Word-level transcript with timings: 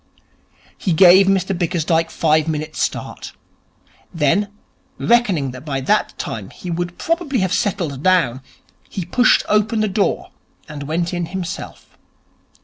He 0.79 0.93
gave 0.93 1.27
Mr 1.27 1.55
Bickersdyke 1.55 2.09
five 2.09 2.47
minutes' 2.47 2.81
start. 2.81 3.33
Then, 4.11 4.47
reckoning 4.97 5.51
that 5.51 5.63
by 5.63 5.79
that 5.81 6.17
time 6.17 6.49
he 6.49 6.71
would 6.71 6.97
probably 6.97 7.37
have 7.41 7.53
settled 7.53 8.01
down, 8.01 8.41
he 8.89 9.05
pushed 9.05 9.43
open 9.47 9.79
the 9.81 9.87
door 9.87 10.31
and 10.67 10.81
went 10.87 11.13
in 11.13 11.27
himself. 11.27 11.95